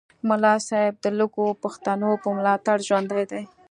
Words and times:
ملا 0.27 0.53
صاحب 0.67 0.93
د 1.03 1.05
لږو 1.19 1.47
پښتنو 1.63 2.11
په 2.23 2.27
ملاتړ 2.37 2.77
ژوندی 2.87 3.23
دی 3.31 3.43